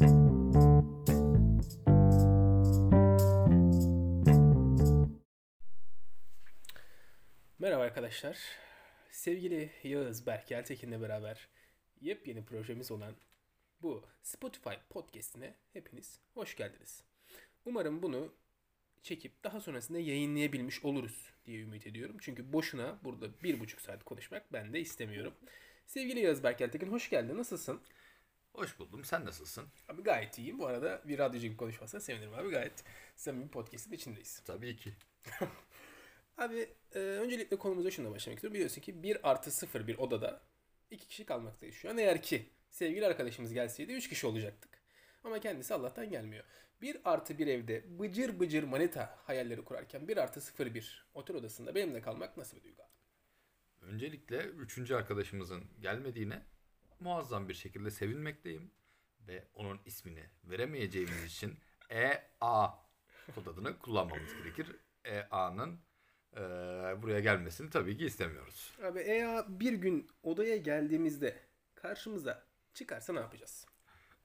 [0.00, 0.12] Merhaba
[7.82, 8.38] arkadaşlar.
[9.10, 11.48] Sevgili Yağız Berk Yeltekin'le beraber
[12.00, 13.14] yepyeni projemiz olan
[13.82, 17.04] bu Spotify podcast'ine hepiniz hoş geldiniz.
[17.64, 18.34] Umarım bunu
[19.02, 22.16] çekip daha sonrasında yayınlayabilmiş oluruz diye ümit ediyorum.
[22.20, 25.34] Çünkü boşuna burada bir buçuk saat konuşmak ben de istemiyorum.
[25.86, 27.38] Sevgili Yağız Berk Yeltekin hoş geldin.
[27.38, 27.80] Nasılsın?
[28.52, 29.04] Hoş buldum.
[29.04, 29.68] Sen nasılsın?
[29.88, 30.58] Abi gayet iyiyim.
[30.58, 32.50] Bu arada bir radyocu gibi konuşmazsan sevinirim abi.
[32.50, 32.84] Gayet
[33.16, 34.40] samimi podcast'in içindeyiz.
[34.40, 34.94] Tabii ki.
[36.38, 38.54] Abi e, öncelikle konumuza şununla başlamak istiyorum.
[38.54, 40.40] Biliyorsun ki 1 artı 0 bir odada
[40.90, 41.98] iki kişi kalmaktayız şu an.
[41.98, 44.70] Eğer ki sevgili arkadaşımız gelseydi 3 kişi olacaktık.
[45.24, 46.44] Ama kendisi Allah'tan gelmiyor.
[46.82, 51.74] 1 artı bir evde bıcır bıcır manita hayalleri kurarken 1 artı 0 bir otel odasında
[51.74, 52.90] benimle kalmak nasıl bir duygu abi?
[53.80, 56.42] Öncelikle üçüncü arkadaşımızın gelmediğine
[57.00, 58.70] muazzam bir şekilde sevinmekteyim.
[59.28, 61.58] Ve onun ismini veremeyeceğimiz için
[61.90, 62.68] EA
[63.34, 64.76] kod adını kullanmamız gerekir.
[65.04, 65.80] EA'nın
[66.36, 66.42] eee,
[67.02, 68.72] buraya gelmesini tabii ki istemiyoruz.
[68.84, 71.40] Abi eğer bir gün odaya geldiğimizde
[71.74, 73.66] karşımıza çıkarsa ne yapacağız?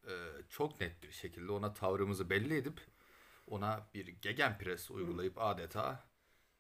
[0.08, 0.14] Eee,
[0.50, 2.82] çok net bir şekilde ona tavrımızı belli edip
[3.48, 6.04] ona bir gegenpress uygulayıp adeta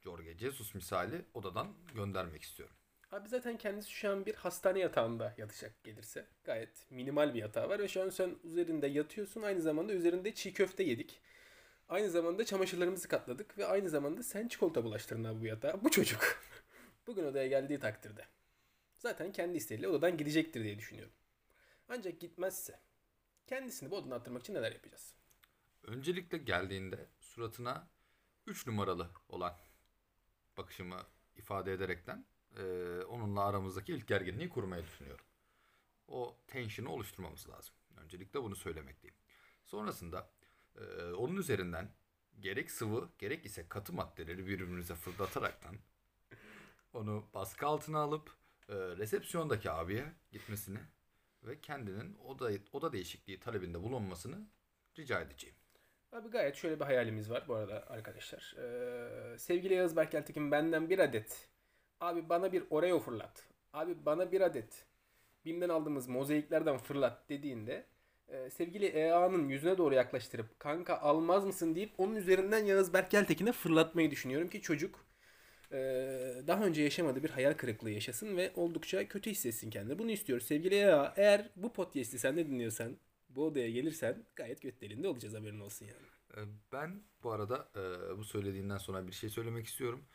[0.03, 2.75] Jorge Jesus misali odadan göndermek istiyorum.
[3.15, 6.25] Abi zaten kendisi şu an bir hastane yatağında yatacak gelirse.
[6.43, 9.41] Gayet minimal bir yatağı var ve şu an sen üzerinde yatıyorsun.
[9.41, 11.21] Aynı zamanda üzerinde çiğ köfte yedik.
[11.89, 15.83] Aynı zamanda çamaşırlarımızı katladık ve aynı zamanda sen çikolata bulaştırdın abi bu yatağa.
[15.83, 16.43] Bu çocuk.
[17.07, 18.25] Bugün odaya geldiği takdirde.
[18.97, 21.13] Zaten kendi isteğiyle odadan gidecektir diye düşünüyorum.
[21.89, 22.79] Ancak gitmezse
[23.47, 25.15] kendisini bu odadan attırmak için neler yapacağız?
[25.83, 27.87] Öncelikle geldiğinde suratına
[28.47, 29.57] 3 numaralı olan
[30.57, 30.99] bakışımı
[31.35, 32.25] ifade ederekten
[32.57, 35.25] eee, onunla aramızdaki ilk gerginliği kurmayı düşünüyorum.
[36.07, 37.75] O tension'ı oluşturmamız lazım.
[37.97, 39.15] Öncelikle bunu söylemekteyim.
[39.65, 40.29] Sonrasında
[40.77, 41.91] eee, onun üzerinden
[42.39, 45.75] gerek sıvı gerek ise katı maddeleri birbirimize fırlataraktan
[46.93, 48.29] onu baskı altına alıp
[48.69, 50.79] eee, resepsiyondaki abiye gitmesini
[51.43, 54.47] ve kendinin oda, oda değişikliği talebinde bulunmasını
[54.99, 55.55] rica edeceğim.
[56.11, 58.55] Abi gayet şöyle bir hayalimiz var bu arada arkadaşlar.
[58.57, 61.49] Ee, sevgili Yağız Berkeltekin benden bir adet.
[61.99, 63.43] Abi bana bir Oreo fırlat.
[63.73, 64.85] Abi bana bir adet.
[65.45, 67.85] Bim'den aldığımız mozaiklerden fırlat dediğinde
[68.27, 74.11] e, sevgili EA'nın yüzüne doğru yaklaştırıp kanka almaz mısın deyip onun üzerinden Yağız Berkeltekin'e fırlatmayı
[74.11, 75.05] düşünüyorum ki çocuk
[75.71, 75.77] e,
[76.47, 79.99] daha önce yaşamadığı bir hayal kırıklığı yaşasın ve oldukça kötü hissetsin kendini.
[79.99, 81.13] Bunu istiyoruz sevgili EA.
[81.17, 82.97] Eğer bu podcast'i sen de dinliyorsan
[83.29, 86.07] bu odaya gelirsen gayet göt deliğinde olacağız haberin olsun yani.
[86.37, 90.05] Ee, Ben bu arada e, bu söylediğinden sonra bir şey söylemek istiyorum.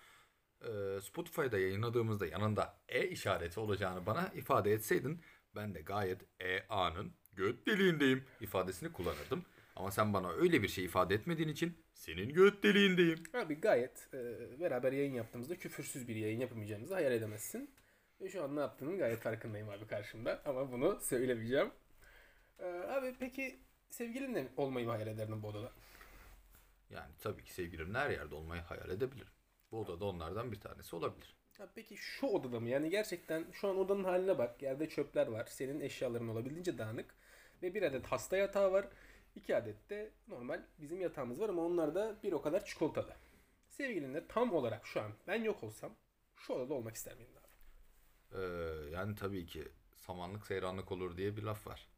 [0.62, 5.20] Ee, Spotify'da yayınladığımızda yanında E işareti olacağını bana ifade etseydin
[5.56, 9.44] ben de gayet EA'nın göt deliğindeyim ifadesini kullanırdım.
[9.76, 13.22] Ama sen bana öyle bir şey ifade etmediğin için senin göt deliğindeyim.
[13.34, 17.70] Abi gayet e, beraber yayın yaptığımızda küfürsüz bir yayın yapamayacağımızı hayal edemezsin.
[18.20, 20.42] Ve şu an ne yaptığının gayet farkındayım abi karşımda.
[20.44, 21.70] Ama bunu söylemeyeceğim.
[22.58, 23.58] E, abi peki
[23.90, 25.72] sevgilinle olmayı hayal ederdin bu odada?
[26.90, 29.32] Yani tabii ki sevgilimle her yerde olmayı hayal edebilirim.
[29.72, 31.36] Bu odada onlardan bir tanesi olabilir.
[31.58, 32.68] Ha, peki şu odada mı?
[32.68, 34.62] Yani gerçekten şu an odanın haline bak.
[34.62, 35.46] Yerde çöpler var.
[35.46, 37.14] Senin eşyaların olabildiğince dağınık.
[37.62, 38.88] Ve bir adet hasta yatağı var.
[39.34, 43.14] İki adet de normal bizim yatağımız var ama onlar da bir o kadar çikolatalı.
[43.68, 45.96] Sevgilinle tam olarak şu an ben yok olsam
[46.36, 47.46] şu odada olmak ister miydin abi?
[48.32, 48.40] Ee,
[48.90, 51.88] yani tabii ki samanlık seyranlık olur diye bir laf var.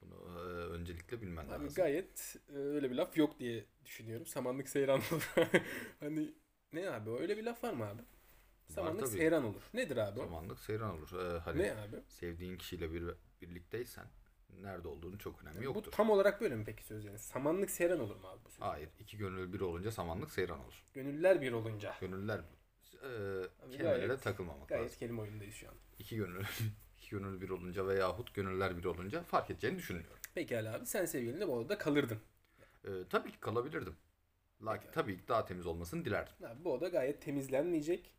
[0.00, 0.40] Bunu e,
[0.72, 1.74] öncelikle bilmen Abi lazım.
[1.74, 4.26] gayet e, öyle bir laf yok diye düşünüyorum.
[4.26, 5.34] Samanlık seyran olur.
[6.00, 6.34] hani
[6.76, 8.02] ne abi öyle bir laf var mı abi?
[8.68, 9.10] Samanlık tabii.
[9.10, 9.62] seyran olur.
[9.74, 10.22] Nedir abi o?
[10.24, 11.12] Samanlık seyran olur.
[11.34, 11.96] Ee, hani Ne abi?
[12.08, 13.04] sevdiğin kişiyle bir
[13.42, 14.06] birlikteysen
[14.60, 15.92] nerede olduğunu çok önemi Bu yoktur.
[15.92, 17.18] tam olarak böyle mi peki söz yani?
[17.18, 18.60] Samanlık seyran olur mu abi bu söz?
[18.60, 18.88] Hayır.
[19.00, 20.84] iki gönül bir olunca samanlık seyran olur.
[20.94, 21.94] Gönüller bir olunca.
[22.00, 24.98] Gönüller e, Abi kelimelere gayet- takılmamak Gayet lazım.
[24.98, 25.74] kelime oyunundayız şu an.
[25.98, 26.44] İki gönül
[26.98, 30.16] iki gönül bir olunca veyahut gönüller bir olunca fark edeceğini düşünmüyorum.
[30.34, 32.18] Pekala abi sen sevgilinle bu odada kalırdın.
[32.84, 33.96] Ee, tabii ki kalabilirdim.
[34.64, 36.46] Lakin tabii ki daha temiz olmasını dilerdim.
[36.46, 38.12] Abi, bu oda gayet temizlenmeyecek.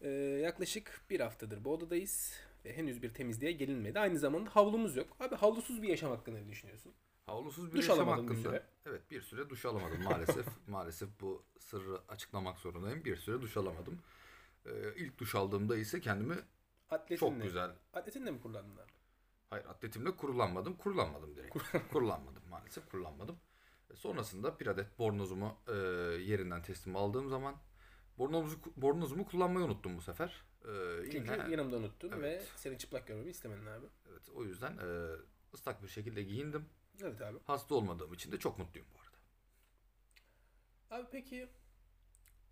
[0.00, 0.08] Ee,
[0.42, 2.32] yaklaşık bir haftadır bu odadayız.
[2.64, 4.00] Ve henüz bir temizliğe gelinmedi.
[4.00, 5.16] Aynı zamanda havlumuz yok.
[5.20, 6.94] Abi havlusuz bir yaşam hakkında ne düşünüyorsun?
[7.26, 8.48] Havlusuz bir Duş yaşam alamadın bir hakkında.
[8.50, 8.62] süre.
[8.86, 10.46] Evet bir süre duş alamadım maalesef.
[10.68, 13.04] maalesef bu sırrı açıklamak zorundayım.
[13.04, 13.98] Bir süre duş alamadım.
[14.66, 16.36] Ee, ilk duş aldığımda ise kendimi
[16.90, 17.18] Atletinle.
[17.30, 18.90] çok güzel Atletinle mi kullandın abi?
[19.50, 20.76] Hayır atletimle kurulanmadım.
[20.76, 21.58] Kurulanmadım direkt.
[21.92, 23.36] kurulanmadım maalesef kurulanmadım.
[23.94, 25.72] Sonrasında bir adet bornozumu e,
[26.22, 27.56] yerinden teslim aldığım zaman
[28.18, 30.42] bornozumu, bornozumu kullanmayı unuttum bu sefer.
[30.64, 30.70] E,
[31.12, 32.48] Çünkü yine- yanımda unuttun ve Evet.
[32.56, 33.86] seni çıplak görmemi istemedin abi.
[34.10, 35.16] evet, o yüzden e,
[35.54, 36.64] ıslak bir şekilde giyindim.
[37.02, 37.38] Evet abi.
[37.44, 39.16] Hasta olmadığım için de çok mutluyum bu arada.
[41.02, 41.48] Abi peki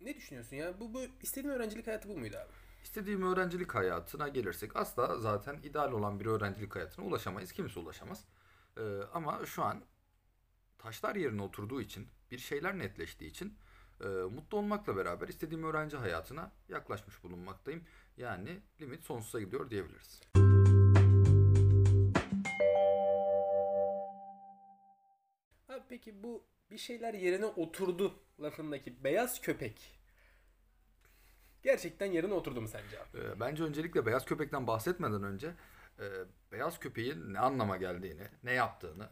[0.01, 0.79] ne düşünüyorsun ya?
[0.79, 2.51] Bu, bu istediğin öğrencilik hayatı bu muydu abi?
[2.83, 7.51] İstediğim öğrencilik hayatına gelirsek asla zaten ideal olan bir öğrencilik hayatına ulaşamayız.
[7.51, 8.25] Kimse ulaşamaz.
[8.77, 8.81] Ee,
[9.13, 9.83] ama şu an
[10.77, 13.57] taşlar yerine oturduğu için, bir şeyler netleştiği için
[14.01, 17.83] e, mutlu olmakla beraber istediğim öğrenci hayatına yaklaşmış bulunmaktayım.
[18.17, 20.21] Yani limit sonsuza gidiyor diyebiliriz.
[25.69, 29.99] Abi peki bu bir şeyler yerine oturdu lafındaki beyaz köpek
[31.63, 33.17] gerçekten yerine oturdu mu sence abi?
[33.17, 35.53] Ee, Bence öncelikle beyaz köpekten bahsetmeden önce
[35.99, 36.05] e,
[36.51, 39.09] beyaz köpeğin ne anlama geldiğini, ne yaptığını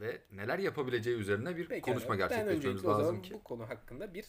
[0.00, 3.34] ve neler yapabileceği üzerine bir Peki konuşma abi, gerçekleştirmemiz öncelikle o zaman lazım ki.
[3.34, 4.26] bu konu hakkında bir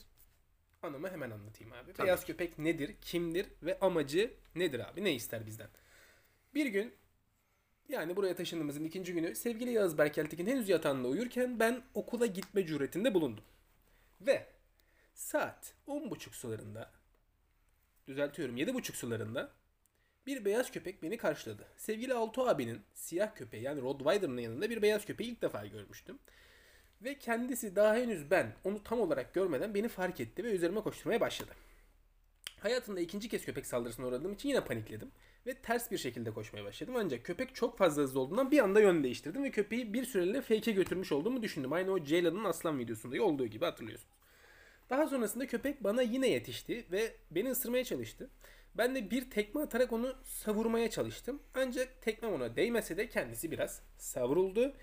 [0.81, 1.93] anımı hemen anlatayım abi.
[1.93, 5.03] Tabii Beyaz köpek nedir, kimdir ve amacı nedir abi?
[5.03, 5.69] Ne ister bizden?
[6.53, 6.93] Bir gün
[7.89, 13.13] yani buraya taşındığımızın ikinci günü sevgili Yağız Berkeltekin henüz yatağında uyurken ben okula gitme cüretinde
[13.13, 13.43] bulundum.
[14.21, 14.47] Ve
[15.13, 16.91] saat 10.30 sularında
[18.07, 19.51] düzeltiyorum 7.30 sularında
[20.25, 21.67] bir beyaz köpek beni karşıladı.
[21.77, 26.19] Sevgili Alto abinin siyah köpeği yani Rottweiler'ın yanında bir beyaz köpeği ilk defa görmüştüm.
[27.01, 31.21] Ve kendisi daha henüz ben onu tam olarak görmeden beni fark etti ve üzerime koşturmaya
[31.21, 31.51] başladı.
[32.59, 35.11] Hayatımda ikinci kez köpek saldırısına uğradığım için yine panikledim.
[35.45, 36.95] Ve ters bir şekilde koşmaya başladım.
[36.97, 40.73] Ancak köpek çok fazla hızlı olduğundan bir anda yön değiştirdim ve köpeği bir süreliğine fake'e
[40.73, 41.73] götürmüş olduğumu düşündüm.
[41.73, 44.13] Aynı o Ceylan'ın aslan videosunda olduğu gibi hatırlıyorsunuz.
[44.89, 48.29] Daha sonrasında köpek bana yine yetişti ve beni ısırmaya çalıştı.
[48.79, 51.39] Ben de bir tekme atarak onu savurmaya çalıştım.
[51.55, 54.73] Ancak tekmem ona değmese de kendisi biraz savruldu.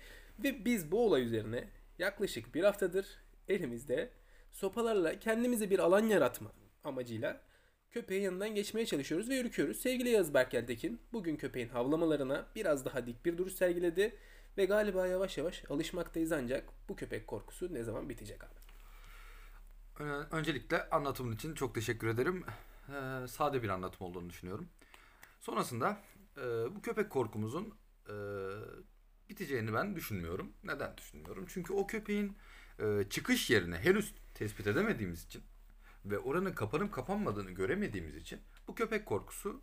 [0.43, 3.07] Ve biz bu olay üzerine yaklaşık bir haftadır
[3.47, 4.09] elimizde
[4.51, 6.51] sopalarla kendimize bir alan yaratma
[6.83, 7.41] amacıyla
[7.91, 9.77] köpeğin yanından geçmeye çalışıyoruz ve yürüküyoruz.
[9.77, 14.15] Sevgili Yağız Berkeltekin bugün köpeğin havlamalarına biraz daha dik bir duruş sergiledi
[14.57, 18.59] ve galiba yavaş yavaş alışmaktayız ancak bu köpek korkusu ne zaman bitecek abi?
[20.31, 22.45] Öncelikle anlatımın için çok teşekkür ederim.
[22.89, 24.69] Ee, sade bir anlatım olduğunu düşünüyorum.
[25.39, 25.97] Sonrasında
[26.37, 26.41] e,
[26.75, 27.75] bu köpek korkumuzun
[28.09, 28.13] e,
[29.29, 30.53] biteceğini ben düşünmüyorum.
[30.63, 31.45] Neden düşünmüyorum?
[31.49, 32.37] Çünkü o köpeğin
[32.79, 35.43] e, çıkış yerini henüz tespit edemediğimiz için
[36.05, 39.61] ve oranın kapanıp kapanmadığını göremediğimiz için bu köpek korkusu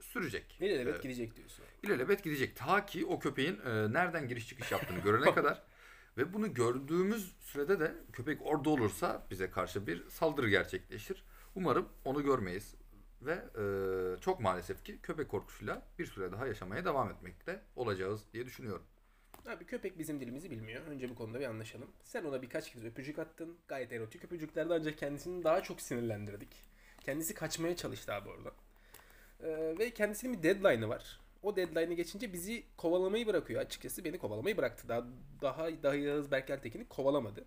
[0.00, 0.56] sürecek.
[0.60, 1.64] Nerelebet Ee, gidecek diyorsun.
[1.82, 2.56] İlelebet gidecek.
[2.56, 5.62] Ta ki o köpeğin e, nereden giriş çıkış yaptığını görene kadar.
[6.16, 11.24] Ve bunu gördüğümüz sürede de köpek orada olursa bize karşı bir saldırı gerçekleşir.
[11.54, 12.74] Umarım onu görmeyiz.
[13.22, 13.64] Ve e,
[14.20, 18.82] çok maalesef ki köpek korkusuyla bir süre daha yaşamaya devam etmekte olacağız diye düşünüyorum.
[19.46, 20.86] Abi köpek bizim dilimizi bilmiyor.
[20.86, 21.88] Önce bu konuda bir anlaşalım.
[22.02, 23.56] Sen ona birkaç kez öpücük attın.
[23.68, 26.48] Gayet erotik öpücüklerdi ancak kendisini daha çok sinirlendirdik.
[27.00, 28.52] Kendisi kaçmaya çalıştı abi orada.
[29.42, 31.20] Ee, ve kendisinin bir deadline'ı var.
[31.42, 33.60] O deadline'ı geçince bizi kovalamayı bırakıyor.
[33.60, 34.88] Açıkçası beni kovalamayı bıraktı.
[34.88, 35.04] Daha
[35.42, 37.44] daha daha Yağız Berkeltekin'i kovalamadı.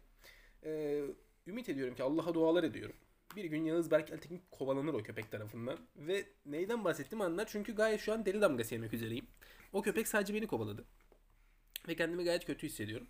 [0.66, 1.04] Ee,
[1.48, 2.96] ümit ediyorum ki Allah'a dualar ediyorum.
[3.36, 5.78] Bir gün Yağız Berkeltekin kovalanır o köpek tarafından.
[5.96, 7.46] Ve neyden bahsettiğimi anlar.
[7.46, 9.28] Çünkü gayet şu an deli damgası yemek üzereyim.
[9.74, 10.86] O köpek sadece beni kovaladı.
[11.88, 13.08] Ve kendimi gayet kötü hissediyorum.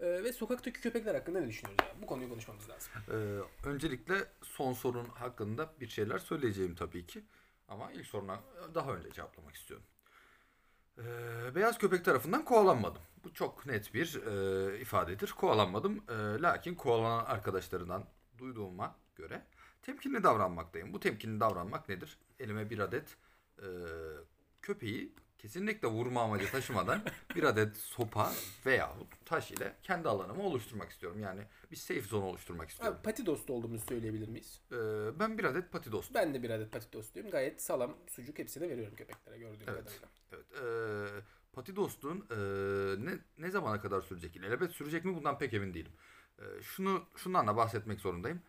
[0.00, 2.02] Ee, ve sokaktaki köpekler hakkında ne düşünüyoruz abi?
[2.02, 2.92] Bu konuyu konuşmamız lazım.
[3.08, 7.24] Ee, öncelikle son sorun hakkında bir şeyler söyleyeceğim tabii ki.
[7.68, 8.40] Ama ilk soruna
[8.74, 9.86] daha önce cevaplamak istiyorum.
[10.98, 13.02] Ee, beyaz köpek tarafından kovalanmadım.
[13.24, 15.30] Bu çok net bir e, ifadedir.
[15.30, 16.04] Kovalanmadım.
[16.08, 18.04] E, lakin kovalanan arkadaşlarından
[18.38, 19.46] duyduğuma göre
[19.84, 20.92] temkinli davranmaktayım.
[20.92, 22.18] Bu temkinli davranmak nedir?
[22.40, 23.16] Elime bir adet
[23.58, 23.66] e,
[24.62, 27.02] köpeği kesinlikle vurma amacı taşımadan
[27.36, 28.32] bir adet sopa
[28.66, 31.20] veyahut taş ile kendi alanımı oluşturmak istiyorum.
[31.20, 32.96] Yani bir safe zone oluşturmak istiyorum.
[32.96, 34.60] Abi pati dostu olduğumuzu söyleyebilir miyiz?
[34.72, 34.76] Ee,
[35.18, 36.14] ben bir adet pati dostum.
[36.14, 37.30] Ben de bir adet pati dostuyum.
[37.30, 39.84] Gayet salam, sucuk hepsini veriyorum köpeklere gördüğüm Evet.
[39.84, 40.08] kadarıyla.
[40.32, 40.44] Evet.
[40.62, 41.22] ee,
[41.52, 44.36] pati dostluğun ee, ne, ne zamana kadar sürecek?
[44.36, 45.14] İlelebet sürecek mi?
[45.14, 45.92] Bundan pek emin değilim.
[46.38, 48.42] Ee, şunu şundan da bahsetmek zorundayım.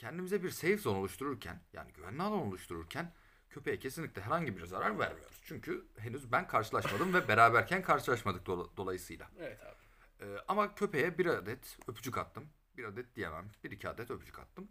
[0.00, 3.12] Kendimize bir safe zone oluştururken yani güvenli alan oluştururken
[3.50, 5.40] köpeğe kesinlikle herhangi bir zarar vermiyoruz.
[5.44, 9.30] Çünkü henüz ben karşılaşmadım ve beraberken karşılaşmadık dola- dolayısıyla.
[9.38, 9.76] Evet abi.
[10.20, 12.48] Ee, ama köpeğe bir adet öpücük attım.
[12.76, 13.50] Bir adet diyemem.
[13.64, 14.68] Bir iki adet öpücük attım.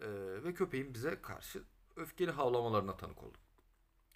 [0.00, 0.06] Ee,
[0.44, 1.62] ve köpeğin bize karşı
[1.96, 3.40] öfkeli havlamalarına tanık olduk.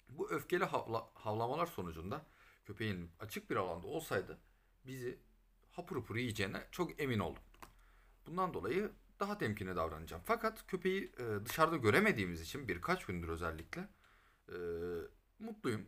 [0.09, 2.25] Bu öfkeli havla- havlamalar sonucunda
[2.65, 4.39] köpeğin açık bir alanda olsaydı
[4.85, 5.19] bizi
[5.71, 7.43] hapur hapur yiyeceğine çok emin oldum.
[8.27, 8.91] Bundan dolayı
[9.21, 10.23] daha temkinli davranacağım.
[10.25, 13.87] Fakat köpeği e, dışarıda göremediğimiz için birkaç gündür özellikle
[14.49, 14.55] e,
[15.39, 15.85] mutluyum.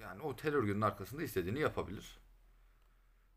[0.00, 2.18] Yani o terör günün arkasında istediğini yapabilir.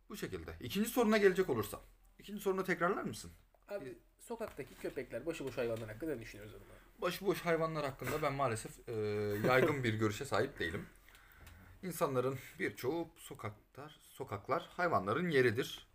[0.10, 0.56] Bu şekilde.
[0.60, 1.82] İkinci soruna gelecek olursam.
[2.20, 3.32] İkinci sorunu tekrarlar mısın?
[3.70, 6.56] Abi sokaktaki köpekler, başıboş hayvanlar hakkında ne düşünüyoruz?
[7.01, 8.92] Başıboş hayvanlar hakkında ben maalesef e,
[9.48, 10.86] yaygın bir görüşe sahip değilim.
[11.84, 15.88] İnsanların birçoğu sokaklar, sokaklar hayvanların yeridir.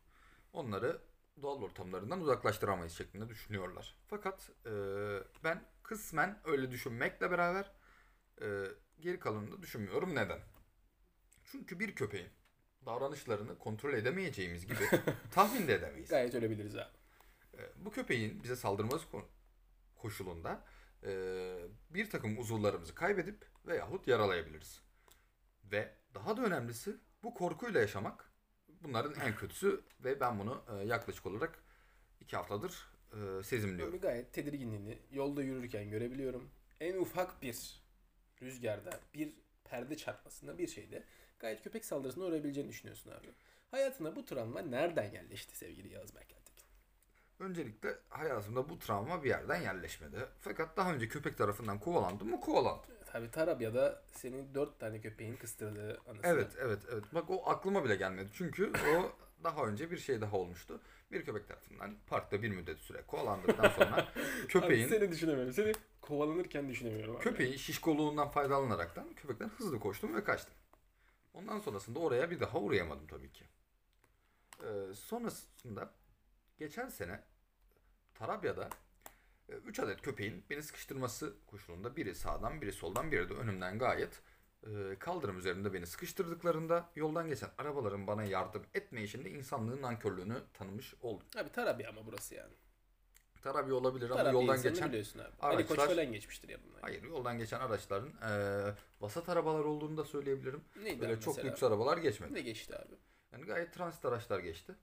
[0.53, 1.01] Onları
[1.43, 3.97] doğal ortamlarından uzaklaştıramayız şeklinde düşünüyorlar.
[4.07, 4.73] Fakat e,
[5.45, 7.73] ben kısmen öyle düşünmekle beraber
[8.43, 8.65] e,
[9.01, 10.15] geri kalanını da düşünmüyorum.
[10.15, 10.41] Neden?
[11.45, 12.29] Çünkü bir köpeğin
[12.87, 14.79] davranışlarını kontrol edemeyeceğimiz gibi
[15.31, 16.09] tahmin de edemeyiz.
[16.09, 16.97] Gayet öyle biliriz abi.
[17.55, 19.27] E, bu köpeğin bize saldırması ko-
[19.97, 20.65] koşulunda
[21.05, 21.13] e,
[21.91, 24.83] bir takım uzuvlarımızı kaybedip veyahut yaralayabiliriz.
[25.65, 28.31] Ve daha da önemlisi bu korkuyla yaşamak
[28.83, 31.59] bunların en kötüsü ve ben bunu e, yaklaşık olarak
[32.21, 33.95] iki haftadır e, sezimliyorum.
[33.95, 36.51] Abi gayet tedirginliğini yolda yürürken görebiliyorum.
[36.81, 37.83] En ufak bir
[38.43, 39.33] rüzgarda, bir
[39.65, 41.05] perde çarpmasında bir şeyde
[41.39, 43.29] gayet köpek saldırısına uğrayabileceğini düşünüyorsun abi.
[43.71, 46.65] Hayatına bu travma nereden yerleşti sevgili Yağız Berkel'deki?
[47.39, 50.17] Öncelikle hayatımda bu travma bir yerden yerleşmedi.
[50.41, 52.96] Fakat daha önce köpek tarafından kovalandım mı kovalandım.
[53.17, 56.27] Tabii Tarabya'da senin dört tane köpeğin kıstırdığı anısı.
[56.27, 57.05] Evet, evet, evet.
[57.13, 58.31] Bak o aklıma bile gelmedi.
[58.33, 59.13] Çünkü o
[59.45, 60.81] daha önce bir şey daha olmuştu.
[61.13, 65.53] Bir köpek tarafından parkta bir müddet süre kovalandıktan sonra Abi köpeğin seni düşünemiyorum.
[65.53, 67.23] Seni kovalanırken düşünemiyorum abi.
[67.23, 70.55] köpeğin şişkoluğundan faydalanaraktan köpekten hızlı koştum ve kaçtım.
[71.35, 73.45] Ondan sonrasında oraya bir daha uğrayamadım tabii ki.
[74.63, 75.91] Ee, sonrasında
[76.59, 77.21] geçen sene
[78.15, 78.69] Tarabya'da
[79.49, 84.21] 3 adet köpeğin beni sıkıştırması koşulunda biri sağdan biri soldan biri de önümden gayet
[84.67, 91.27] e, kaldırım üzerinde beni sıkıştırdıklarında yoldan geçen arabaların bana yardım etmeyişinde insanlığın nankörlüğünü tanımış oldum.
[91.37, 92.55] Abi Tarabya ama burası yani.
[93.43, 95.31] Tarabya olabilir ama yoldan geçen biliyorsun abi.
[95.41, 96.79] Ali Koç araçlar- falan geçmiştir yanından.
[96.81, 98.31] hayır yoldan geçen araçların e,
[99.01, 100.65] vasat arabalar olduğunu da söyleyebilirim.
[100.83, 102.35] Neydi Böyle çok lüks arabalar geçmedi.
[102.35, 102.95] Ne geçti abi?
[103.33, 104.75] Yani gayet transit araçlar geçti.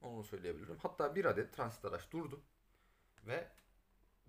[0.00, 0.76] Onu söyleyebilirim.
[0.82, 2.40] Hatta bir adet transit araç durdu.
[3.26, 3.48] Ve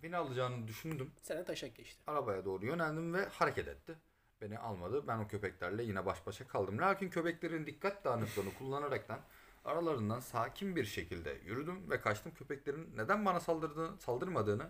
[0.04, 1.12] beni alacağını düşündüm.
[1.22, 2.04] Sana taşak geçti.
[2.08, 3.96] Arabaya doğru yöneldim ve hareket etti.
[4.42, 5.08] Beni almadı.
[5.08, 6.78] Ben o köpeklerle yine baş başa kaldım.
[6.78, 9.20] Lakin köpeklerin dikkat dağınıklığını kullanaraktan
[9.66, 12.34] aralarından sakin bir şekilde yürüdüm ve kaçtım.
[12.34, 14.70] Köpeklerin neden bana saldırdığını, saldırmadığını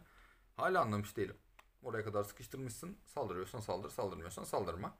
[0.55, 1.38] hala anlamış değilim.
[1.83, 2.98] Oraya kadar sıkıştırmışsın.
[3.05, 4.98] Saldırıyorsan saldır, saldırmıyorsan saldırma.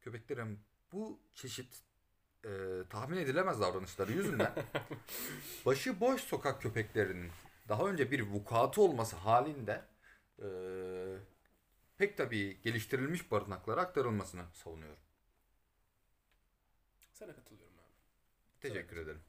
[0.00, 0.60] Köpeklerin
[0.92, 1.82] bu çeşit
[2.44, 2.50] e,
[2.90, 4.52] tahmin edilemez davranışları yüzünden
[5.66, 7.30] başı boş sokak köpeklerinin
[7.68, 9.84] daha önce bir vukuatı olması halinde
[10.42, 10.46] e,
[11.98, 15.02] pek tabii geliştirilmiş barınaklara aktarılmasını savunuyorum.
[17.12, 17.92] Sana katılıyorum abi.
[18.60, 19.22] Teşekkür ederim.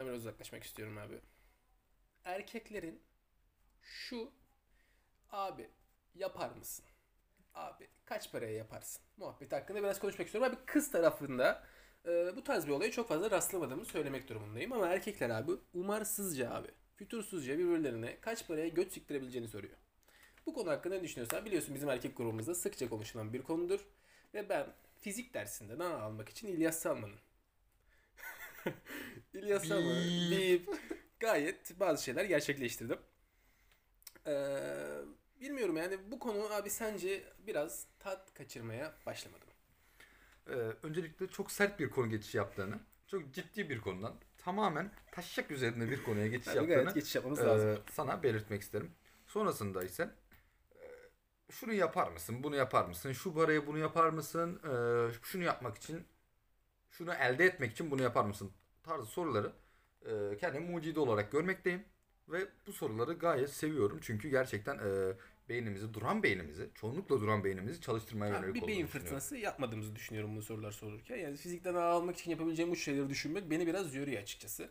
[0.00, 1.20] Biraz uzaklaşmak istiyorum abi.
[2.24, 3.02] Erkeklerin
[3.82, 4.32] şu
[5.30, 5.70] abi
[6.14, 6.84] yapar mısın?
[7.54, 9.02] Abi kaç paraya yaparsın?
[9.16, 10.52] Muhabbet hakkında biraz konuşmak istiyorum.
[10.52, 11.66] Abi kız tarafında
[12.06, 14.72] e, bu tarz bir olaya çok fazla rastlamadığımı söylemek durumundayım.
[14.72, 19.76] Ama erkekler abi umarsızca abi, fütursuzca birbirlerine kaç paraya göt siktirebileceğini soruyor.
[20.46, 23.80] Bu konu hakkında ne düşünüyorsan biliyorsun bizim erkek grubumuzda sıkça konuşulan bir konudur.
[24.34, 24.66] Ve ben
[25.00, 27.20] fizik dersinde nana almak için İlyas Salman'ın
[29.34, 30.30] İlyas Salman Bip.
[30.30, 30.68] deyip
[31.20, 32.98] gayet bazı şeyler gerçekleştirdim.
[34.26, 35.02] Ee,
[35.40, 39.49] bilmiyorum yani bu konu abi sence biraz tat kaçırmaya başlamadı
[40.50, 45.90] Ee, öncelikle çok sert bir konu geçişi yaptığını, çok ciddi bir konudan tamamen taşak üzerine
[45.90, 47.78] bir konuya geçiş yaptığını geçiş yapmamız e, lazım.
[47.90, 48.90] sana belirtmek isterim.
[49.26, 50.10] Sonrasında ise
[50.74, 50.84] e,
[51.50, 54.72] şunu yapar mısın, bunu yapar mısın, şu paraya bunu yapar mısın, e,
[55.22, 56.04] şunu yapmak için,
[56.90, 58.52] şunu elde etmek için bunu yapar mısın
[58.82, 59.52] tarzı soruları
[60.06, 61.84] e, kendimi mucide olarak görmekteyim.
[62.28, 65.12] Ve bu soruları gayet seviyorum çünkü gerçekten e,
[65.50, 70.42] beynimizi, duran beynimizi, çoğunlukla duran beynimizi çalıştırmaya Abi yönelik bir beyin fırtınası yapmadığımızı düşünüyorum bu
[70.42, 71.16] sorular sorulurken.
[71.16, 74.68] Yani fizikten almak için yapabileceğim bu şeyleri düşünmek beni biraz yoruyor açıkçası.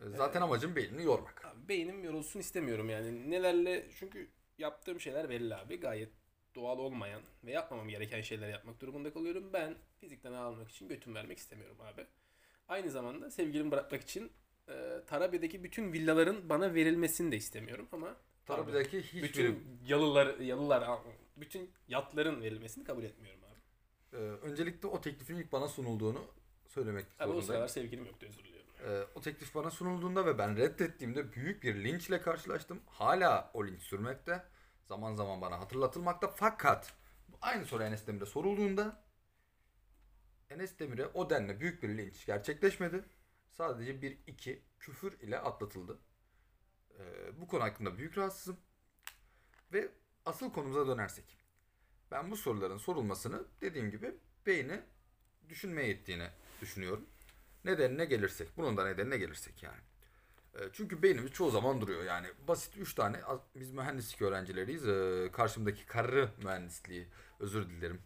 [0.00, 1.44] E, Zaten amacım beynini yormak.
[1.44, 3.30] Abi beynim yorulsun istemiyorum yani.
[3.30, 5.80] Nelerle çünkü yaptığım şeyler belli abi.
[5.80, 6.10] Gayet
[6.54, 9.52] doğal olmayan ve yapmamam gereken şeyler yapmak durumunda kalıyorum.
[9.52, 12.06] Ben fizikten almak için götüm vermek istemiyorum abi.
[12.68, 14.32] Aynı zamanda sevgilimi bırakmak için
[14.68, 14.72] e,
[15.06, 21.00] Tarabya'daki bütün villaların bana verilmesini de istemiyorum ama Tarabya'daki hiçbir bütün yalılar yalılar
[21.36, 23.60] bütün yatların verilmesini kabul etmiyorum abi.
[24.16, 26.24] Ee, öncelikle o teklifin ilk bana sunulduğunu
[26.66, 27.46] söylemek Abi o zorundayım.
[27.46, 28.62] sıralar sevgilim yoktu özür diliyorum.
[28.86, 32.80] Ee, o teklif bana sunulduğunda ve ben reddettiğimde büyük bir linç ile karşılaştım.
[32.86, 34.44] Hala o linç sürmekte.
[34.84, 36.28] Zaman zaman bana hatırlatılmakta.
[36.28, 36.94] Fakat
[37.40, 39.02] aynı soru Enes Demir'e sorulduğunda
[40.50, 43.04] Enes Demir'e o denli büyük bir linç gerçekleşmedi.
[43.50, 45.98] Sadece bir iki küfür ile atlatıldı.
[47.02, 48.56] Ee, bu konu hakkında büyük rahatsızım.
[49.72, 49.88] Ve
[50.26, 51.38] asıl konumuza dönersek.
[52.10, 54.14] Ben bu soruların sorulmasını dediğim gibi
[54.46, 54.80] beyni
[55.48, 56.28] düşünmeye ittiğini
[56.60, 57.06] düşünüyorum.
[57.64, 59.80] Nedenine gelirsek, bunun da nedenine gelirsek yani.
[60.54, 62.04] E, çünkü beynimiz çoğu zaman duruyor.
[62.04, 63.20] Yani basit 3 tane
[63.54, 64.88] biz mühendislik öğrencileriyiz.
[64.88, 67.08] E, karşımdaki karı mühendisliği
[67.40, 68.02] özür dilerim.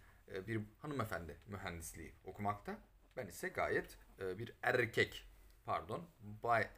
[0.47, 2.79] bir hanımefendi mühendisliği okumakta.
[3.17, 5.27] Ben ise gayet e, bir erkek
[5.65, 6.09] pardon
[6.43, 6.69] bay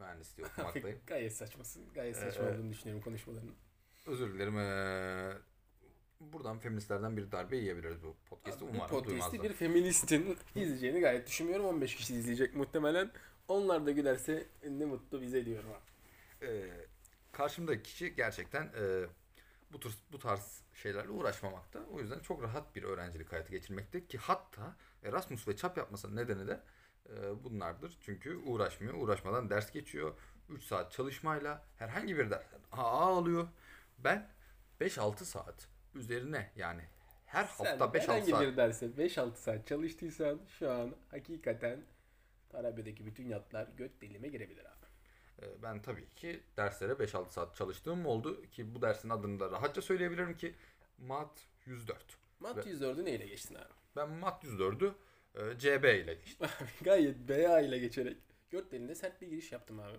[0.00, 0.98] mühendisliği okumaktayım.
[1.06, 1.82] gayet saçmasın.
[1.94, 3.54] Gayet saçma Ee, olduğunu düşünüyorum konuşmalarının.
[4.06, 4.56] Özür dilerim.
[4.58, 5.32] eee,
[6.20, 8.60] buradan feministlerden bir darbe yiyebiliriz bu podcast'ı.
[8.60, 9.42] Bu Umarım podcast'i duymazlar.
[9.42, 11.66] bir feministin izleyeceğini gayet düşünmüyorum.
[11.66, 13.10] 15 kişi izleyecek muhtemelen.
[13.48, 15.70] Onlar da gülerse ne mutlu bize diyorum.
[16.42, 16.70] Eee,
[17.32, 19.06] karşımdaki kişi gerçekten eee,
[19.72, 21.84] bu tür bu tarz şeylerle uğraşmamakta.
[21.92, 26.46] O yüzden çok rahat bir öğrencilik hayatı geçirmekte ki hatta Erasmus ve çap yapmasının nedeni
[26.46, 26.60] de
[27.08, 27.98] eee, bunlardır.
[28.00, 28.94] Çünkü uğraşmıyor.
[28.94, 30.14] Uğraşmadan ders geçiyor.
[30.48, 33.48] 3 saat çalışmayla herhangi bir dersten AA alıyor.
[33.98, 34.28] Ben
[34.80, 36.82] 5-6 saat üzerine yani
[37.26, 41.80] her hafta Sen 5-6 herhangi saat bir derse 5-6 saat çalıştıysan şu an hakikaten
[42.48, 44.86] Tarabya'daki bütün yatlar göt deliğime girebilir abi.
[45.42, 49.82] Ee, Ben tabii ki derslere 5-6 saat çalıştığım oldu ki bu dersin adını da rahatça
[49.82, 50.54] söyleyebilirim ki
[50.98, 51.30] Mat
[51.66, 52.18] 104.
[52.40, 53.72] Mat 104'ü neyle geçtin abi?
[53.96, 54.92] Ben Mat 104'ü
[55.36, 56.48] e, CB ile geçtim.
[56.82, 58.16] Gayet BA ile geçerek
[58.50, 59.96] göt deliğine sert bir giriş yaptım abi.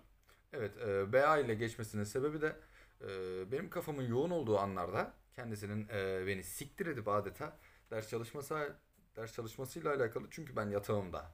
[0.54, 2.56] Evet, e, BA ile geçmesinin sebebi de
[3.02, 3.08] e,
[3.52, 7.58] benim kafamın yoğun olduğu anlarda kendisinin e, beni siktir edip adeta
[7.92, 8.76] ders çalışması
[9.16, 10.28] ders çalışmasıyla alakalı.
[10.32, 11.32] Çünkü ben yatağımda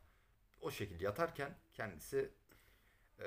[0.61, 2.29] o şekilde yatarken kendisi
[3.19, 3.25] e,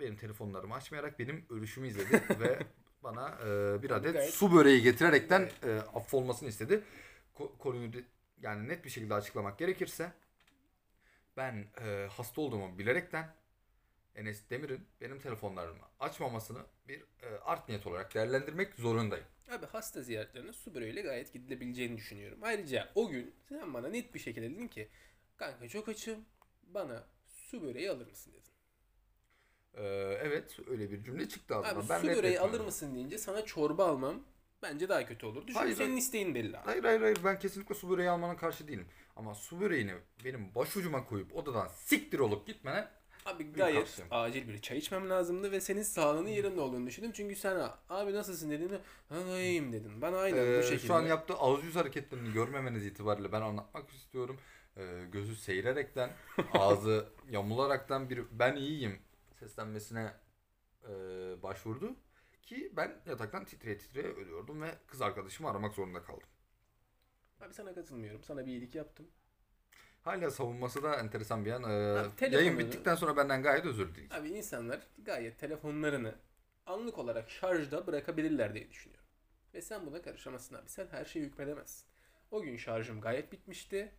[0.00, 2.58] benim telefonlarımı açmayarak benim ölüşümü izledi ve
[3.02, 6.82] bana e, bir adet Gayet- su böreği getirerekten e, affolmasını istedi.
[7.34, 8.04] Ko- konuyu de-
[8.42, 10.12] yani net bir şekilde açıklamak gerekirse
[11.36, 13.34] ben e, hasta olduğumu bilerekten
[14.14, 19.26] Enes Demir'in benim telefonlarımı açmamasını bir e, art niyet olarak değerlendirmek zorundayım.
[19.50, 22.38] Abi hasta ziyaretlerine su böreğiyle gayet gidilebileceğini düşünüyorum.
[22.42, 24.88] Ayrıca o gün sen bana net bir şekilde dedin ki
[25.36, 26.24] kanka çok açım
[26.62, 28.52] bana su böreği alır mısın dedin.
[29.74, 29.84] E,
[30.22, 31.80] evet öyle bir cümle çıktı ağzımdan.
[31.80, 34.24] Abi ben su böreği alır mısın deyince sana çorba almam
[34.62, 35.44] bence daha kötü olurdu.
[35.46, 35.98] Çünkü Hayır, senin hayır.
[35.98, 36.64] isteğin belli abi.
[36.66, 38.86] Hayır hayır hayır ben kesinlikle su böreği almana karşı değilim.
[39.16, 42.88] Ama su böreğini benim başucuma koyup odadan siktir olup gitmene
[43.26, 44.06] Abi gayet kapsam.
[44.10, 47.12] acil bir çay içmem lazımdı ve senin sağlığının yerinde olduğunu düşündüm.
[47.14, 50.02] Çünkü sen abi nasılsın dediğinde ha iyiyim dedin.
[50.02, 50.86] Ben aynen Ee, bu şekilde.
[50.86, 54.36] Şu an yaptığı ağız yüz hareketlerini görmemeniz itibariyle ben anlatmak istiyorum.
[54.76, 56.10] Ee, gözü seyrerekten,
[56.52, 58.98] ağzı yamularaktan bir ben iyiyim
[59.40, 60.12] seslenmesine
[60.84, 60.88] e,
[61.42, 61.96] başvurdu.
[62.52, 66.28] Ki ben yataktan titreye titreye ölüyordum ve kız arkadaşımı aramak zorunda kaldım.
[67.40, 68.24] Abi sana katılmıyorum.
[68.24, 69.06] Sana bir iyilik yaptım.
[70.02, 71.62] Hala savunması da enteresan bir yan.
[71.62, 71.66] Ee,
[72.16, 74.18] telefonunu- yayın bittikten sonra benden gayet özür dileyecek.
[74.18, 76.14] Abi insanlar gayet telefonlarını
[76.66, 79.06] anlık olarak şarjda bırakabilirler diye düşünüyorum.
[79.54, 80.68] Ve sen buna karışamazsın abi.
[80.68, 81.86] Sen her şeye hükmedemezsin.
[82.30, 83.92] O gün şarjım gayet bitmişti.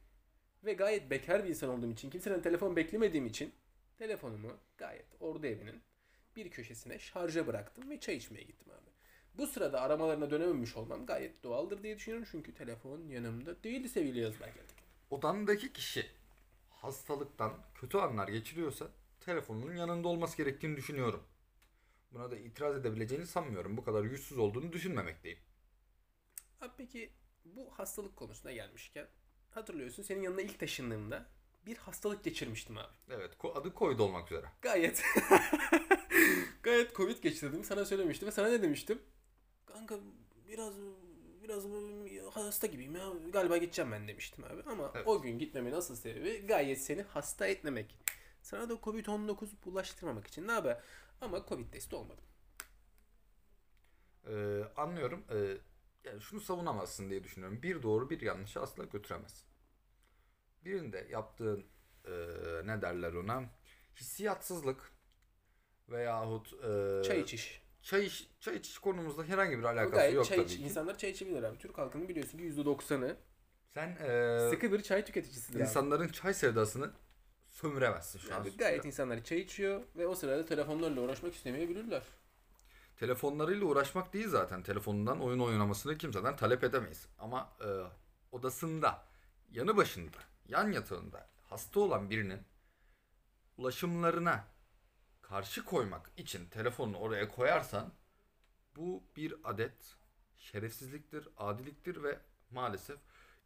[0.65, 3.53] Ve gayet bekar bir insan olduğum için, kimseden telefon beklemediğim için
[3.97, 5.81] telefonumu gayet orada evinin
[6.35, 8.89] bir köşesine şarja bıraktım ve çay içmeye gittim abi.
[9.37, 12.27] Bu sırada aramalarına dönememiş olmam gayet doğaldır diye düşünüyorum.
[12.31, 14.75] Çünkü telefon yanımda değildi sevgili Yazber geldik.
[15.09, 16.05] Odandaki kişi
[16.69, 18.87] hastalıktan kötü anlar geçiriyorsa
[19.19, 21.23] telefonunun yanında olması gerektiğini düşünüyorum.
[22.11, 23.77] Buna da itiraz edebileceğini sanmıyorum.
[23.77, 25.37] Bu kadar yüzsüz olduğunu düşünmemekteyim.
[26.61, 27.13] Abi peki
[27.45, 29.07] bu hastalık konusuna gelmişken
[29.51, 31.25] hatırlıyorsun senin yanına ilk taşındığımda
[31.65, 32.93] bir hastalık geçirmiştim abi.
[33.09, 34.45] Evet, adı Covid olmak üzere.
[34.61, 35.03] Gayet
[36.63, 39.01] gayet Covid geçirdim sana söylemiştim ve sana ne demiştim?
[39.65, 39.99] Kanka
[40.47, 40.73] biraz
[41.43, 41.63] biraz
[42.31, 44.63] hasta gibiyim ya galiba gideceğim ben demiştim abi.
[44.65, 45.07] Ama Evet.
[45.07, 47.97] o gün gitmemin asıl sebebi gayet seni hasta etmemek.
[48.41, 50.81] Sana da Covid-19 bulaştırmamak için ne haber?
[51.21, 52.23] Ama Covid testi olmadım.
[54.27, 55.23] Ee, anlıyorum.
[55.31, 55.57] Ee,
[56.03, 57.63] yani şunu savunamazsın diye düşünüyorum.
[57.63, 59.45] Bir doğru bir yanlışı asla götüremez.
[60.65, 61.65] Birinde yaptığın
[62.05, 62.11] ee,
[62.65, 63.43] ne derler ona?
[63.95, 64.91] Hissiyatsızlık
[65.89, 67.61] veyahut ee, Çay içiş.
[67.81, 70.57] çay, iç, çay içiş konumuzda herhangi bir alakası gayet yok çay tabii iç.
[70.57, 70.63] ki.
[70.63, 71.57] İnsanlar çay içebilir abi.
[71.57, 73.17] Türk halkının biliyorsun ki %90'ı
[73.73, 75.63] Sen ee, sıkı bir çay tüketicisidir abi.
[75.63, 76.91] insanların çay sevdasını
[77.49, 78.47] sömüremezsin şu an.
[78.57, 82.03] Gayet insanlar çay içiyor ve o sırada telefonlarla uğraşmak istemeyebilirler.
[82.97, 84.63] Telefonlarıyla uğraşmak değil zaten.
[84.63, 87.07] Telefonundan oyun oynamasını kimseden talep edemeyiz.
[87.19, 87.67] Ama e,
[88.31, 89.05] odasında,
[89.51, 90.17] yanı başında,
[90.47, 92.39] yan yatağında hasta olan birinin
[93.57, 94.43] ulaşımlarına
[95.33, 97.93] karşı koymak için telefonunu oraya koyarsan
[98.75, 99.95] bu bir adet
[100.37, 102.19] şerefsizliktir, adiliktir ve
[102.51, 102.97] maalesef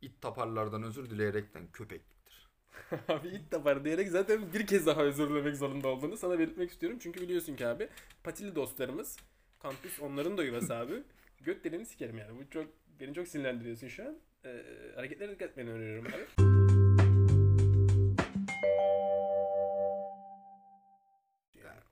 [0.01, 2.49] it taparlardan özür dileyerekten köpekliktir.
[3.07, 6.99] abi it tapar diyerek zaten bir kez daha özür dilemek zorunda olduğunu sana belirtmek istiyorum.
[7.01, 7.89] Çünkü biliyorsun ki abi
[8.23, 9.17] patili dostlarımız
[9.59, 11.03] kampüs onların da yuvası abi.
[11.41, 12.39] Göt deliğini sikerim yani.
[12.39, 12.67] Bu çok
[12.99, 14.17] beni çok sinirlendiriyorsun şu an.
[14.45, 14.63] Ee,
[14.95, 16.46] hareketlere dikkat etmeni öneriyorum abi.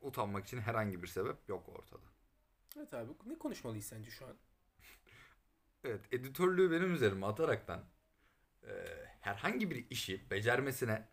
[0.06, 2.06] Utanmak için herhangi bir sebep yok ortada.
[2.78, 4.36] Evet abi ne konuşmalıyız sence şu an?
[5.84, 7.84] Evet, editörlüğü benim üzerime ataraktan
[8.64, 8.72] e,
[9.22, 11.08] herhangi bir işi becermesine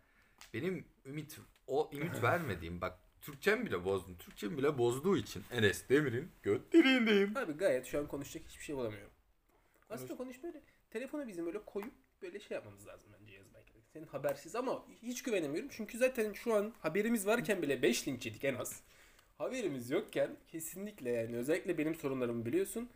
[0.53, 4.15] benim ümit o ümit vermediğim bak Türkçem bile bozdun.
[4.15, 7.37] Türkçem bile bozduğu için Enes Demir'in göt deliğindeyim.
[7.37, 9.11] Abi gayet şu an konuşacak hiçbir şey bulamıyorum.
[9.89, 13.22] Aslında konuş böyle telefonu bizim böyle koyup böyle şey yapmamız lazım bence.
[13.93, 15.69] Senin habersiz ama hiç güvenemiyorum.
[15.71, 18.81] Çünkü zaten şu an haberimiz varken bile 5 linç yedik en az.
[19.37, 22.89] Haberimiz yokken kesinlikle yani özellikle benim sorunlarımı biliyorsun.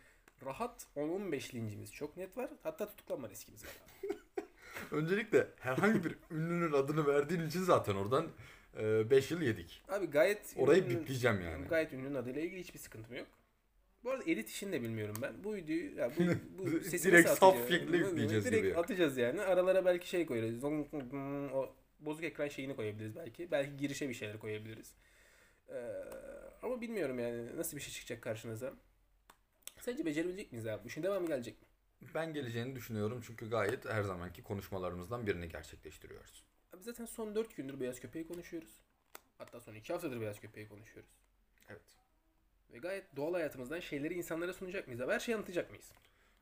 [0.44, 2.50] Rahat 10-15 lincimiz çok net var.
[2.62, 3.72] Hatta tutuklanma riskimiz var.
[4.90, 8.26] Öncelikle herhangi bir ünlünün adını verdiğin için zaten oradan
[9.10, 9.82] 5 yıl yedik.
[9.88, 11.66] Abi gayet Orayı ünlünün- bipleyeceğim yani.
[11.68, 13.26] Gayet ünlünün adıyla ilgili hiçbir sıkıntım yok.
[14.04, 15.44] Bu arada edit işini de bilmiyorum ben.
[15.44, 16.22] Bu videoyu ya bu,
[16.58, 17.70] bu sesi Direkt nasıl saf atacağız?
[17.72, 18.76] şekilde yükleyeceğiz Direkt gibi.
[18.76, 19.40] atacağız yani.
[19.40, 20.64] Aralara belki şey koyarız.
[20.64, 23.50] O bozuk ekran şeyini koyabiliriz belki.
[23.50, 24.94] Belki girişe bir şeyler koyabiliriz.
[25.68, 25.74] Ee,
[26.62, 28.74] ama bilmiyorum yani nasıl bir şey çıkacak karşınıza.
[29.80, 30.84] Sence becerebilecek miyiz abi?
[30.84, 31.68] Bu işin devamı gelecek mi?
[32.14, 36.44] Ben geleceğini düşünüyorum çünkü gayet her zamanki konuşmalarımızdan birini gerçekleştiriyoruz.
[36.74, 38.82] Abi zaten son 4 gündür beyaz köpeği konuşuyoruz.
[39.38, 41.10] Hatta son 2 haftadır beyaz köpeği konuşuyoruz.
[41.68, 41.82] Evet.
[42.72, 45.12] Ve gayet doğal hayatımızdan şeyleri insanlara sunacak mıyız abi?
[45.12, 45.92] Her şeyi anlatacak mıyız?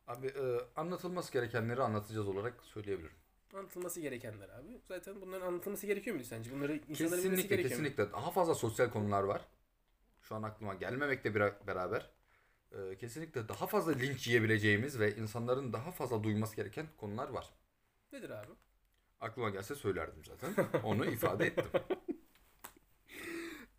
[0.06, 3.16] Abi e, anlatılması gerekenleri anlatacağız olarak söyleyebilirim.
[3.54, 4.80] Anlatılması gerekenler abi.
[4.88, 6.52] Zaten bunların anlatılması gerekiyor muydu sence?
[6.52, 7.84] Bunları insanların bilmesi Kesinlikle gerekiyor mu?
[7.86, 9.42] kesinlikle daha fazla sosyal konular var.
[10.22, 12.10] Şu an aklıma gelmemekle bir- beraber
[12.72, 17.50] e, kesinlikle daha fazla linç yiyebileceğimiz ve insanların daha fazla duyması gereken konular var.
[18.12, 18.50] Nedir abi?
[19.20, 20.54] Aklıma gelse söylerdim zaten.
[20.82, 21.64] Onu ifade ettim.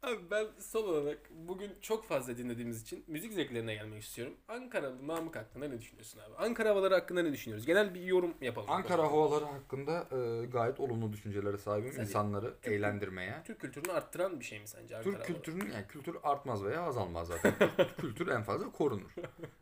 [0.07, 4.33] Abi ben son olarak bugün çok fazla dinlediğimiz için müzik zevklerine gelmek istiyorum.
[4.47, 6.35] Ankaralı Namık hakkında ne düşünüyorsun abi?
[6.35, 7.65] Ankara havaları hakkında ne düşünüyoruz?
[7.65, 8.69] Genel bir yorum yapalım.
[8.71, 11.91] Ankara havaları hakkında e, gayet olumlu düşüncelere sahibim.
[11.91, 13.43] Sence İnsanları Türk- eğlendirmeye.
[13.43, 15.43] Türk kültürünü arttıran bir şey mi sence Ankara Türk havaları?
[15.43, 17.53] kültürünün yani kültür artmaz veya azalmaz zaten.
[17.97, 19.11] Kültür en fazla korunur.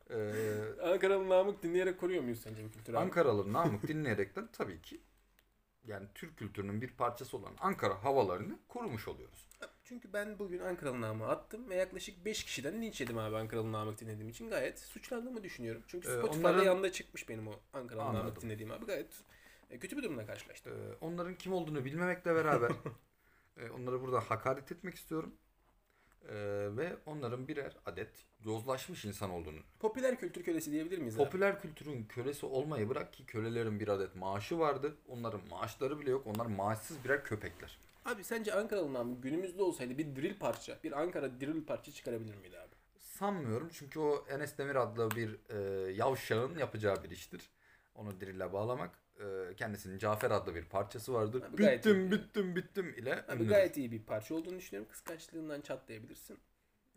[0.09, 2.97] E, Ankaralı Namık dinleyerek koruyor muyuz sence bu kültürü?
[2.97, 3.03] abi?
[3.03, 5.01] Ankaralı namık dinleyerekten tabii ki
[5.83, 9.47] yani Türk kültürünün bir parçası olan Ankara havalarını korumuş oluyoruz.
[9.85, 14.01] Çünkü ben bugün Ankaralı Namık'ı attım ve yaklaşık 5 kişiden linç yedim abi Ankaralı Namık
[14.01, 14.49] dinlediğim için.
[14.49, 15.83] Gayet suçlandığımı düşünüyorum.
[15.87, 18.41] Çünkü Ee, Spotify'da onların- yanında çıkmış benim o Ankaralı Anladım.
[18.41, 18.85] dinlediğim abi.
[18.85, 19.13] Gayet
[19.69, 20.73] e, kötü bir durumla karşılaştım.
[20.73, 22.71] Ee, onların kim olduğunu bilmemekle beraber
[23.57, 25.35] e, onlara burada hakaret etmek istiyorum.
[26.29, 26.33] Ee,
[26.77, 28.09] ve onların birer adet
[28.45, 29.59] yozlaşmış insan olduğunu.
[29.79, 31.23] Popüler kültür kölesi diyebilir miyiz abi?
[31.25, 34.97] Popüler kültürün kölesi olmayı bırak ki kölelerin bir adet maaşı vardı.
[35.07, 36.27] Onların maaşları bile yok.
[36.27, 37.77] Onlar maaşsız birer köpekler.
[38.05, 42.59] Abi sence Ankaralı Namık günümüzde olsaydı bir drill parça, bir Ankara drill parça çıkarabilir miydi
[42.59, 42.75] abi?
[42.97, 47.49] Sanmıyorum çünkü o Enes Demir adlı bir e, yavşağın yapacağı bir iştir.
[47.95, 48.91] Onu drille bağlamak.
[49.19, 51.41] E, kendisinin Cafer adlı bir parçası vardır.
[51.43, 52.11] Abi gayet bittim iyi.
[52.11, 53.49] bittim bittim ile Abi ünlüdür.
[53.49, 54.91] gayet iyi bir parça olduğunu düşünüyorum.
[54.91, 56.37] Kıskançlığından çatlayabilirsin.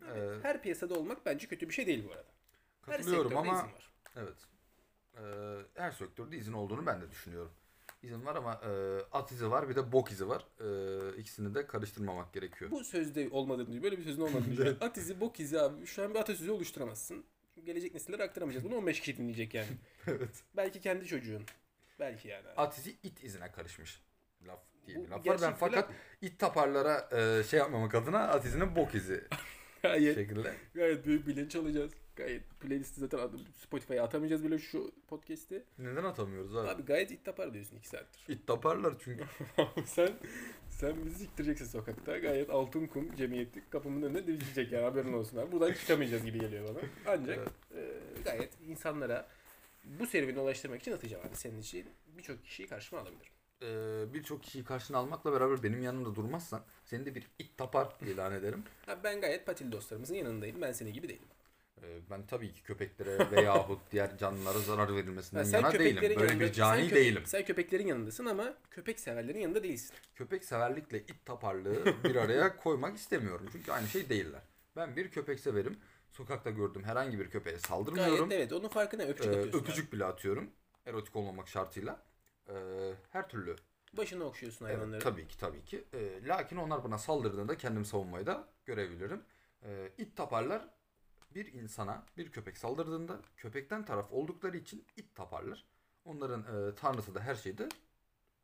[0.01, 2.29] Abi, Ee, her piyasada olmak bence kötü bir şey değil bu arada.
[2.85, 3.91] Her Katılıyorum sektörde ama izin var.
[4.15, 4.37] evet.
[5.17, 5.21] E,
[5.81, 7.51] her sektörde izin olduğunu ben de düşünüyorum.
[8.03, 8.69] İzin var ama e,
[9.11, 10.45] at izi var bir de bok izi var.
[10.59, 12.71] E, ikisini de karıştırmamak gerekiyor.
[12.71, 13.83] Bu sözde olmadığını düşünüyorum.
[13.83, 14.77] Böyle bir sözün olmadığını düşünüyorum.
[14.81, 15.85] At izi, bok izi abi.
[15.85, 17.25] Şu an bir atasözü oluşturamazsın.
[17.63, 18.65] Gelecek nesillere aktaramayacağız.
[18.65, 19.67] Bunu 15 kişi dinleyecek yani.
[20.07, 20.43] evet.
[20.57, 21.43] Belki kendi çocuğun.
[21.99, 22.47] Belki yani.
[22.57, 24.01] At izi it izine karışmış.
[24.47, 25.37] Laf diye Bu bir laf var.
[25.41, 25.95] Ben fakat laf.
[26.21, 29.23] it taparlara e, şey yapmamak adına at izine bok izi
[29.81, 30.53] Gayet, şekilde.
[30.73, 31.91] gayet büyük bilinç alacağız.
[32.19, 33.19] Gayet playlisti zaten
[33.55, 35.63] Spotify'a atamayacağız bile şu podcast'i.
[35.77, 36.67] Neden atamıyoruz abi?
[36.69, 38.33] Abi gayet it tapar diyorsun 2 saattir.
[38.33, 39.23] İt taparlar çünkü.
[39.85, 40.09] sen
[40.69, 42.17] sen bizi siktireceksin sokakta.
[42.17, 45.51] Gayet altın kum cemiyeti kapımın önünde dizecek yani haberin olsun abi.
[45.51, 46.79] Buradan çıkamayacağız gibi geliyor bana.
[47.07, 47.49] Ancak Evet.
[48.17, 49.27] e, gayet insanlara
[49.83, 51.35] bu serüveni ulaştırmak için atacağım abi.
[51.35, 51.85] Senin için
[52.17, 53.33] birçok kişiyi karşıma alabilirim.
[53.61, 58.33] Ee, birçok kişiyi karşına almakla beraber benim yanımda durmazsan seni de bir it tapar ilan
[58.33, 58.63] ederim.
[58.87, 60.61] Abi ben gayet patil dostlarımızın yanındayım.
[60.61, 61.27] Ben senin gibi değilim.
[61.83, 66.01] Ee, ben tabii ki köpeklere veyahut diğer canlılara zarar verilmesinden sen yana değilim.
[66.01, 67.23] Böyle yanında- bir cani sen kö- değilim.
[67.25, 69.95] Sen köpeklerin yanındasın ama köpek severlerin yanında değilsin.
[70.15, 73.45] Köpek severlikle it taparlığı bir araya koymak istemiyorum.
[73.51, 74.41] Çünkü aynı şey değiller.
[74.75, 75.77] Ben bir köpek severim.
[76.11, 78.29] Sokakta gördüğüm herhangi bir köpeğe saldırmıyorum.
[78.29, 79.59] Gayet evet onun farkında öpücük Ee, atıyorsun.
[79.59, 80.49] öpücük bile atıyorum.
[80.85, 82.01] Erotik olmamak şartıyla.
[82.49, 82.53] Ee,
[83.09, 83.59] her türlü abi.
[83.97, 84.99] Başını okşuyorsun Evet, hayvanları.
[85.01, 85.83] tabii ki tabii ki.
[85.93, 89.21] Ee, lakin onlar bana saldırdığında kendim savunmayı da görebilirim.
[89.63, 90.67] Ee, it taparlar
[91.35, 95.65] bir insana bir köpek saldırdığında köpekten taraf oldukları için it taparlar.
[96.05, 97.69] Onların e, tanrısı da her şeyde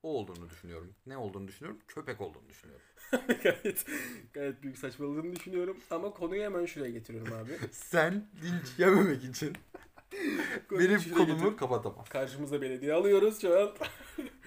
[0.03, 0.95] o olduğunu düşünüyorum.
[1.05, 1.81] Ne olduğunu düşünüyorum?
[1.87, 2.85] Köpek olduğunu düşünüyorum.
[3.43, 3.85] gayet,
[4.33, 5.77] gayet büyük saçmaladığını düşünüyorum.
[5.91, 7.51] Ama konuyu hemen şuraya getiriyorum abi.
[7.71, 9.53] Sen linç yememek için
[10.71, 12.09] benim konumu getir-.
[12.09, 13.71] Karşımıza belediye alıyoruz şu an.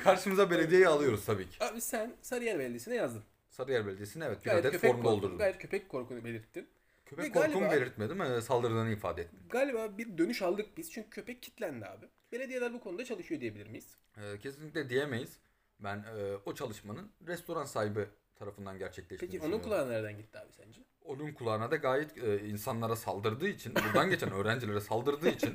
[0.04, 1.64] Karşımıza belediyeyi alıyoruz tabii ki.
[1.64, 3.22] Abi sen Sarıyer Belediyesi'ne yazdın.
[3.50, 5.38] Sarıyer Belediyesi'ne evet bir Gayet adet form doldurdum.
[5.38, 6.68] Gayet köpek korkunu belirttin.
[7.08, 8.20] Köpek Ve korkumu galiba- belirtmedim.
[8.22, 9.38] e, saldırdığını ifade ettim.
[9.50, 12.06] Galiba bir dönüş aldık biz çünkü köpek kitlendi abi.
[12.32, 13.96] Belediyeler bu konuda çalışıyor diyebilir miyiz?
[14.16, 15.38] E, kesinlikle diyemeyiz.
[15.80, 19.84] Ben e, o çalışmanın restoran sahibi tarafından gerçekleştiğini Peki onun düşünüyorum.
[19.86, 20.80] kulağı nereden gitti abi sence?
[21.04, 25.54] Onun kulağına da gayet e, insanlara saldırdığı için, buradan geçen öğrencilere saldırdığı için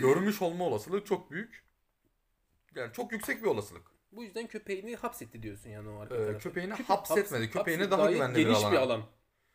[0.00, 1.64] görmüş olma olasılığı çok büyük.
[2.74, 3.82] Yani çok yüksek bir olasılık.
[4.12, 6.38] Bu yüzden köpeğini hapsetti diyorsun yani o arka Ee, tarafta.
[6.38, 7.44] köpeğini Köpek- hapsetmedi.
[7.44, 8.72] haps- Köpeğine hapset- daha güvenli bir geniş alana.
[8.72, 9.02] bir alan.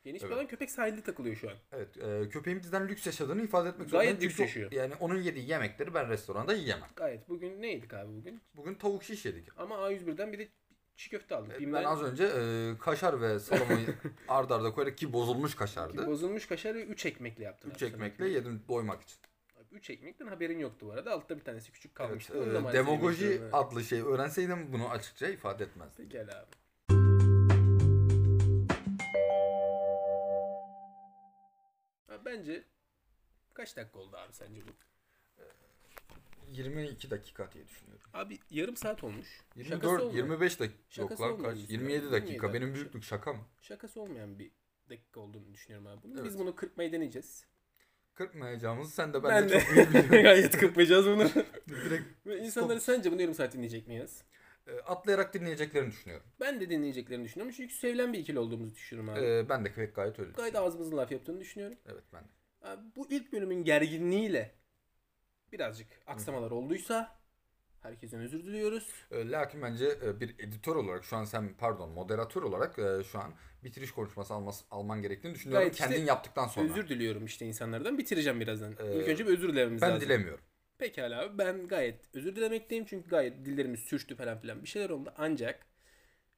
[0.03, 0.37] Geniş bir Evet.
[0.37, 1.55] alan köpek sahilde takılıyor şu an.
[1.71, 4.21] Evet, e, köpeğim bizden lüks yaşadığını ifade etmek Gayet zorundayım.
[4.29, 4.71] lüks Çünkü yaşıyor.
[4.71, 6.89] Yani onun yediği yemekleri ben restoranda yiyemem.
[6.95, 8.41] Gayet bugün ne yedik abi bugün?
[8.53, 9.47] Bugün tavuk şiş yedik.
[9.57, 10.47] Ama A101'den bir de
[10.95, 11.49] çiğ köfte aldık.
[11.51, 13.85] Evet, Bim'den- Ben az önce e, kaşar ve salamayı
[14.27, 16.07] ard arda koyarak ki bozulmuş kaşardı.
[16.07, 17.71] Bozulmuş kaşar ve 3 ekmekle yaptım.
[17.75, 19.17] 3 ekmekle yedim doymak için.
[19.71, 21.11] 3 ekmekten haberin yoktu bu arada.
[21.11, 22.37] Altta bir tanesi küçük Evet, kalmıştı.
[22.37, 26.09] e, da maalesef demagoji adlı şey öğrenseydim bunu açıkça ifade etmezdim.
[26.09, 26.47] Gel abi.
[32.25, 32.63] Bence
[33.53, 34.71] kaç dakika oldu abi sence bu?
[36.51, 38.09] 22 dakika diye düşünüyorum.
[38.13, 39.41] Abi yarım saat olmuş.
[39.55, 40.79] Şakası 24, olmayan, 25 dakika.
[40.89, 41.57] Şakası Yok lan kaç?
[41.57, 42.11] bir 27 süre.
[42.11, 42.31] dakika.
[42.47, 43.39] 27 Benim büyüklük şaka mı?
[43.61, 44.51] şakası olmayan bir
[44.89, 46.03] dakika olduğunu düşünüyorum abi.
[46.03, 46.13] Bunu.
[46.13, 46.25] Evet.
[46.25, 47.45] Biz bunu kırpmayı deneyeceğiz.
[48.15, 50.09] Kırpmayacağımızı sen de ben, Ben de de çok iyi biliyorum.
[50.23, 51.29] gayet kırpmayacağız bunu.
[51.69, 54.23] Direkt insanları sence bunu yarım saat dinleyecek miyiz?
[54.23, 54.25] e,
[54.85, 56.27] atlayarak dinleyeceklerini düşünüyorum.
[56.39, 57.53] Ben de dinleyeceklerini düşünüyorum.
[57.57, 59.25] Çünkü sevilen bir ikili olduğumuzu düşünüyorum abi.
[59.25, 60.31] E, ben de pek gayet öyle.
[60.31, 61.77] Gayet ağzımızın laf yaptığını düşünüyorum.
[61.85, 62.27] Evet ben de.
[62.61, 64.55] Abi, bu ilk bölümün gerginliğiyle
[65.51, 67.19] birazcık aksamalar olduysa
[67.81, 68.89] herkesten özür diliyoruz.
[69.11, 73.19] E, lakin bence e, bir editör olarak şu an sen pardon moderatör olarak e, şu
[73.19, 75.61] an bitiriş konuşması alması, alman gerektiğini düşünüyorum.
[75.61, 76.69] Gayet işte Kendin yaptıktan sonra.
[76.71, 77.97] Özür diliyorum işte insanlardan.
[77.97, 78.75] Bitireceğim birazdan.
[78.79, 80.01] Ee, İlk önce bir özür dilememiz ben lazım.
[80.05, 80.43] dilemiyorum.
[80.77, 85.13] Pekala abi ben gayet özür dilemekteyim çünkü gayet dillerimiz sürçtü falan filan bir şeyler oldu.
[85.17, 85.67] Ancak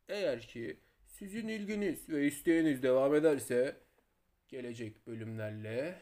[0.10, 3.78] eğer ki sizin ilginiz ve isteğiniz devam ederse
[4.48, 6.02] gelecek bölümlerle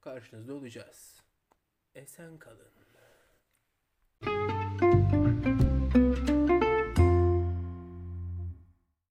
[0.00, 1.22] karşınızda olacağız.
[1.94, 2.75] Esen kalın.